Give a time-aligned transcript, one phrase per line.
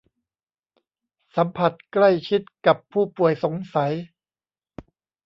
[1.35, 3.93] สัมผัสใกล้ชิดกับผู้ป่วยสงสัย